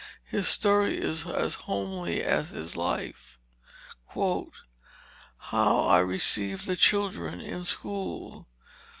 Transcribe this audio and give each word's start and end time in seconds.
His 0.25 0.47
story 0.47 0.97
is 0.99 1.27
as 1.27 1.53
homely 1.69 2.23
as 2.23 2.49
his 2.49 2.75
life: 2.75 3.39
"HOW 4.15 4.49
I 5.51 5.99
RECEIVE 5.99 6.65
THE 6.65 6.75
CHILDREN 6.75 7.39
IN 7.39 7.63
SCHOOL. 7.65 8.47